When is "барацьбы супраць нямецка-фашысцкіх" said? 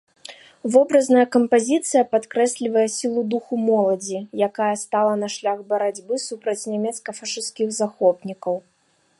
5.75-7.67